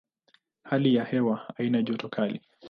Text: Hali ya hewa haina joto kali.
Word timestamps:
Hali 0.63 0.95
ya 0.95 1.05
hewa 1.05 1.53
haina 1.57 1.81
joto 1.81 2.09
kali. 2.09 2.41